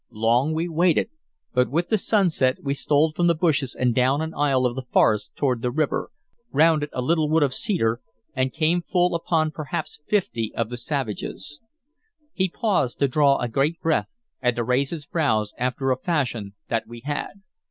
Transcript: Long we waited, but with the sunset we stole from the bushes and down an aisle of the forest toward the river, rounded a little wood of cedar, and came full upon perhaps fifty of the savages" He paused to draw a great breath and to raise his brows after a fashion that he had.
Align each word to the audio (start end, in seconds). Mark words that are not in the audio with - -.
Long 0.09 0.55
we 0.55 0.67
waited, 0.67 1.11
but 1.53 1.69
with 1.69 1.89
the 1.89 1.97
sunset 1.99 2.57
we 2.63 2.73
stole 2.73 3.11
from 3.11 3.27
the 3.27 3.35
bushes 3.35 3.75
and 3.75 3.93
down 3.93 4.19
an 4.23 4.33
aisle 4.33 4.65
of 4.65 4.73
the 4.75 4.81
forest 4.91 5.35
toward 5.35 5.61
the 5.61 5.69
river, 5.69 6.09
rounded 6.51 6.89
a 6.91 7.03
little 7.03 7.29
wood 7.29 7.43
of 7.43 7.53
cedar, 7.53 8.01
and 8.35 8.51
came 8.51 8.81
full 8.81 9.13
upon 9.13 9.51
perhaps 9.51 9.99
fifty 10.07 10.51
of 10.55 10.71
the 10.71 10.77
savages" 10.77 11.59
He 12.33 12.49
paused 12.49 12.97
to 12.97 13.07
draw 13.07 13.37
a 13.37 13.47
great 13.47 13.79
breath 13.79 14.09
and 14.41 14.55
to 14.55 14.63
raise 14.63 14.89
his 14.89 15.05
brows 15.05 15.53
after 15.59 15.91
a 15.91 15.97
fashion 15.99 16.55
that 16.67 16.85
he 16.91 17.01
had. 17.01 17.43